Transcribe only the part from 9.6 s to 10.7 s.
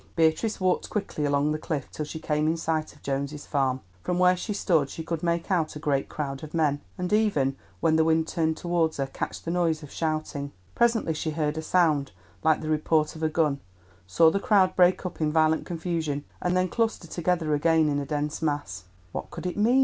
of shouting.